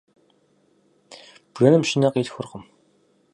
Бжэным 1.53 1.83
щынэ 1.89 2.09
къилъхуркъым. 2.13 2.63